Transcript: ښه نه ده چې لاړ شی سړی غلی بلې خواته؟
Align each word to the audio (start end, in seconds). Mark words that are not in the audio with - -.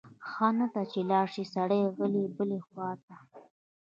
ښه 0.29 0.47
نه 0.57 0.67
ده 0.73 0.81
چې 0.91 0.99
لاړ 1.09 1.25
شی 1.33 1.43
سړی 1.55 1.81
غلی 1.97 2.25
بلې 2.35 2.59
خواته؟ 2.67 3.15